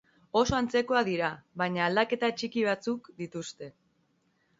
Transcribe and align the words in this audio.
Oso 0.39 0.53
antzerakoak 0.59 1.03
dira 1.09 1.27
baina 1.61 1.83
aldaketa 1.87 2.29
txiki 2.39 2.65
batzuk 2.69 3.11
dituzte. 3.21 3.69